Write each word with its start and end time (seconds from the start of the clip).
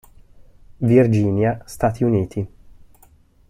Virginia, 0.81 1.61
Stati 1.67 2.03
Uniti. 2.03 2.47